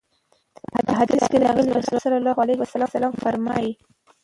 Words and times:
په 0.85 0.91
حديث 0.99 1.23
کي 1.31 1.37
راځي: 1.43 1.69
رسول 1.77 1.91
الله 1.93 2.03
صلی 2.05 2.21
الله 2.21 2.37
عليه 2.43 2.57
وسلم 2.85 3.11
فرمايلي: 3.23 3.73